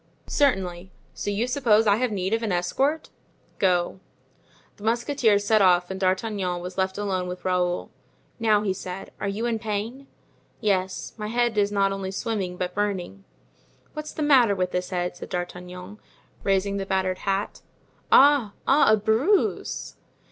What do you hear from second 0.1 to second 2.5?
"Certainly. So you suppose I have need of